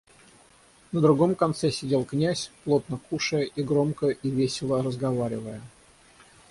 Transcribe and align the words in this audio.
На 0.93 0.99
другом 0.99 1.35
конце 1.35 1.69
сидел 1.69 2.03
князь, 2.05 2.49
плотно 2.63 2.97
кушая 3.11 3.43
и 3.43 3.61
громко 3.61 4.07
и 4.07 4.31
весело 4.31 4.81
разговаривая. 4.81 5.61